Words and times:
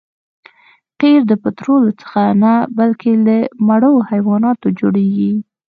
قیر 0.99 1.21
د 1.29 1.33
پطرولو 1.43 1.91
څخه 2.01 2.21
نه 2.43 2.53
بلکې 2.77 3.11
له 3.25 3.37
مړو 3.67 3.93
حیواناتو 4.09 4.67
جوړیږي 4.79 5.33